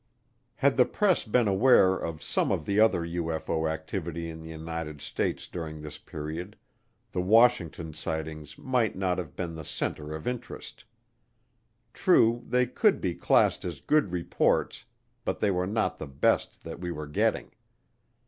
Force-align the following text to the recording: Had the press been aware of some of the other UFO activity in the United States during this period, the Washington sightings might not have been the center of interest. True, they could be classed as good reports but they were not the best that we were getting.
Had 0.55 0.77
the 0.77 0.85
press 0.85 1.23
been 1.25 1.47
aware 1.47 1.93
of 1.95 2.23
some 2.23 2.51
of 2.51 2.65
the 2.65 2.79
other 2.79 3.01
UFO 3.05 3.71
activity 3.71 4.31
in 4.31 4.41
the 4.41 4.49
United 4.49 4.99
States 4.99 5.47
during 5.47 5.79
this 5.79 5.99
period, 5.99 6.57
the 7.11 7.21
Washington 7.21 7.93
sightings 7.93 8.57
might 8.57 8.95
not 8.95 9.19
have 9.19 9.35
been 9.35 9.53
the 9.53 9.63
center 9.63 10.15
of 10.15 10.25
interest. 10.25 10.85
True, 11.93 12.41
they 12.47 12.65
could 12.65 12.99
be 12.99 13.13
classed 13.13 13.63
as 13.63 13.79
good 13.79 14.11
reports 14.11 14.85
but 15.23 15.37
they 15.37 15.51
were 15.51 15.67
not 15.67 15.99
the 15.99 16.07
best 16.07 16.63
that 16.63 16.79
we 16.79 16.91
were 16.91 17.05
getting. 17.05 17.51